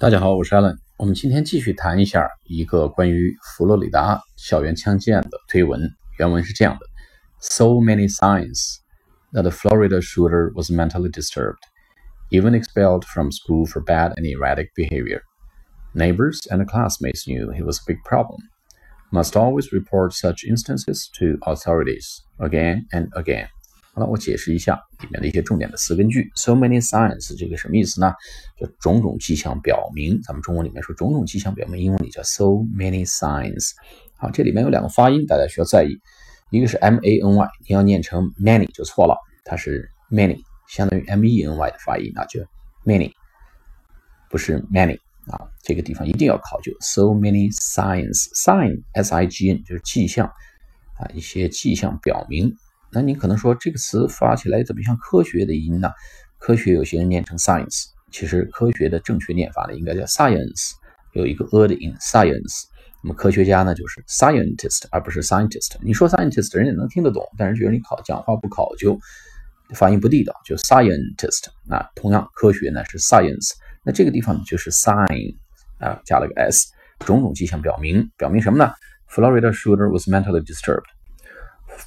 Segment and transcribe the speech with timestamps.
[0.00, 0.76] 大家好，我是 Allen。
[0.98, 5.90] 我们今天继续谈一下一个关于佛罗里达校园枪击案的推文。
[6.18, 6.86] 原文是这样的：
[7.40, 8.76] So many signs
[9.32, 11.62] that the Florida shooter was mentally disturbed,
[12.30, 15.22] even expelled from school for bad and erratic behavior.
[15.94, 18.40] Neighbors and classmates knew he was a big problem.
[19.10, 23.48] Must always report such instances to authorities again and again.
[23.93, 26.31] 好了，我解释一下里面的一些重点的词根句。
[26.35, 28.13] So many signs，这个什么意思呢？
[28.57, 30.21] 就种种迹象表明。
[30.21, 32.45] 咱们中文里面说种种迹象表明，英文里叫 so
[32.77, 33.71] many signs。
[34.15, 35.99] 好，这里面有两个发音，大家需要在意。
[36.51, 40.37] 一个是 m a n y，你要念成 many 就错了，它是 many，
[40.69, 42.39] 相当于 m e n y 的发音，那就
[42.85, 43.11] many，
[44.29, 44.97] 不是 many
[45.27, 45.49] 啊。
[45.63, 46.71] 这个地方一定要考究。
[46.79, 50.27] So many signs，sign s i g n 就是迹象
[50.97, 52.55] 啊，一些迹象表明。
[52.91, 55.91] 那你可能说这个词发起来怎么像科学的音呢？
[56.37, 60.71] 科学有些人念成 science，其实科学的正确念法呢应该叫 science，
[61.13, 62.63] 有一个 a 的音 science。
[63.03, 65.75] 那么科学家呢就是 scientist，而不是 scientist。
[65.81, 68.99] 你说 scientist，人家能听得懂，但是觉得你考讲话不考究，
[69.73, 71.45] 发音不地道，就 scientist。
[71.67, 73.51] 那同样科学呢是 science。
[73.83, 75.35] 那这个地方就是 sign
[75.79, 76.67] 啊，加了个 s，
[76.99, 78.71] 种种迹象表明，表明什么呢
[79.09, 80.85] ？Florida shooter was mentally disturbed。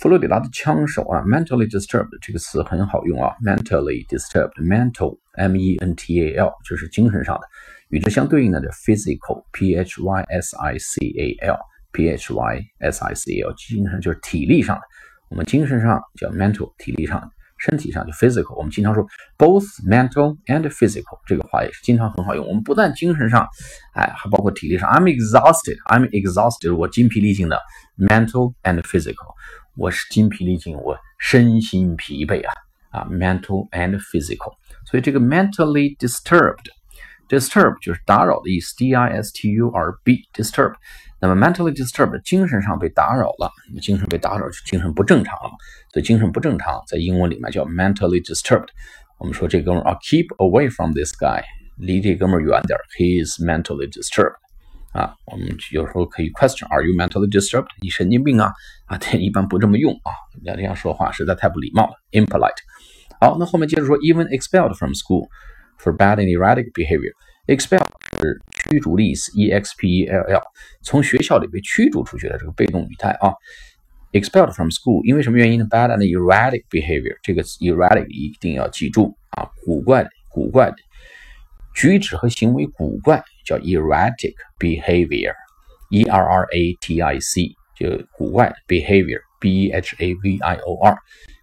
[0.00, 7.42] 佛罗里达的枪手啊，mentally disturbed 这个词很好用啊，mentally disturbed，mental m e n t a l 就是精神上的，
[7.88, 11.58] 与之相对应的叫 physical p h y s i c a l
[11.92, 14.82] p h y s i c a l 精神就是体力上的，
[15.28, 19.04] 我们精神上叫 mental 体力上的，身体上就 physical，我们经常说
[19.36, 23.46] both mental and physical 这个话也是经常很好用，我们不但精神上，
[23.92, 27.60] 哎，还包括体力上，I'm exhausted，I'm exhausted，我筋疲力尽的
[27.98, 29.34] mental and physical。
[29.78, 32.52] 我是筋疲力尽，我身心疲惫啊
[32.90, 34.52] 啊，mental and physical。
[34.86, 40.74] 所以这个 mentally disturbed，disturb 就是打扰的意思，d i s t u r b，disturb。
[41.20, 45.50] 那么 mentally disturbed 精神上被打扰了，精神被打扰就精神不正常了。
[45.92, 48.68] 所以精神不正常在英文里面叫 mentally disturbed。
[49.18, 51.42] 我们说这哥们儿啊，keep away from this guy，
[51.78, 54.36] 离这哥们儿远点，he is mentally disturbed。
[54.93, 57.67] 啊，我们有时候可以 question，Are you mentally disturbed？
[57.81, 58.51] 你神经病啊？
[58.85, 60.11] 啊，对，一般不这么用啊，
[60.43, 62.57] 要这样说话实在太不礼貌了，impolite。
[63.21, 65.27] 好，那后面接着说，even expelled from school
[65.77, 67.13] for bad and erratic behavior。
[67.45, 67.83] expel
[68.19, 70.41] 是驱逐的意思，e x p e l l，
[70.81, 73.33] 从学校里被驱逐出去的这个被动语态啊。
[74.11, 80.77] expelled from school，因为什么原因呢？bad and erratic behavior，这个 erratic 一定要记住啊，古怪的，古怪的。
[81.75, 90.54] 举止和行为古怪叫 erratic behavior，e r r a t i c 就古怪 behavior，b e h a v i
[90.56, 90.96] o r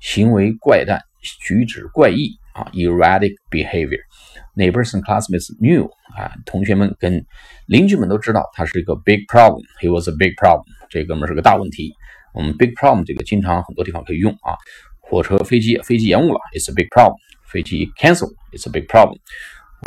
[0.00, 1.00] 行为怪诞，
[1.40, 7.24] 举止怪异啊，erratic behavior。Neighbors and classmates knew 啊，同学们跟
[7.66, 11.94] 邻居们都知道他是一个 big problem。He was a big problem，这哥们是个大问题。
[12.34, 14.56] 我们 big problem 这个经常很多地方可以用啊，
[15.00, 17.16] 火车、飞机，飞机延误了，it's a big problem。
[17.46, 19.18] 飞机 cancel，it's a big problem。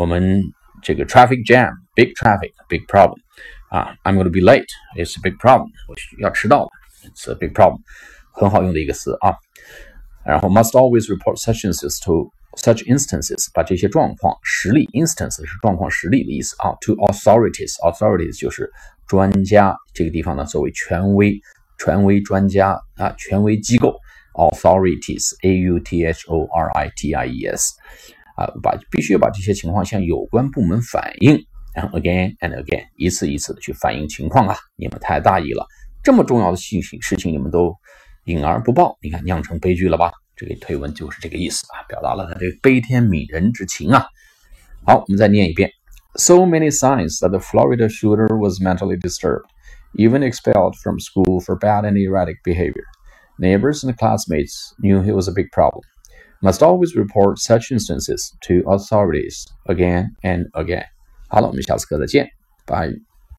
[0.00, 0.42] 我们
[0.86, 3.18] 这个 traffic jam，big traffic，big problem
[3.70, 6.70] 啊，I'm going to be late，it's a big problem，我要迟到了，
[7.04, 7.80] it's a big problem，
[8.32, 9.34] 很好用的一个词啊。
[10.24, 18.70] 然后 must always report such instances to such instances，把这些状况实例，instance 是状况实例的意思啊，to authorities，authorities 就是
[19.06, 21.40] 专家，这个地方呢作为权威，
[21.78, 23.96] 权威专家啊，权威机构，
[24.34, 27.72] authorities，a u t h o r i t i e s。
[28.37, 31.43] 啊，把必须要把这些情况向有关部门反映，
[31.73, 34.55] 然后 again and again 一次一次的去反映情况啊！
[34.75, 35.65] 你们太大意了，
[36.03, 37.73] 这么重要的事情事情你们都
[38.25, 40.11] 隐而不报，你看酿成悲剧了吧？
[40.35, 44.05] 这个推文就是这个意思啊，表达了他这悲天悯人之情啊。
[44.85, 45.71] 好，我们再念一遍
[46.13, 49.45] ：So many signs that the Florida shooter was mentally disturbed,
[49.95, 52.85] even expelled from school for bad and erratic behavior.
[53.39, 55.81] Neighbors and classmates knew he was a big problem
[56.40, 60.84] must always report such instances to authorities again and again.
[61.28, 62.28] 好了，我们下次课再见，
[62.66, 62.92] 拜。